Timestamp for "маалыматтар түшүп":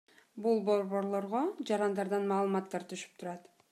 2.35-3.19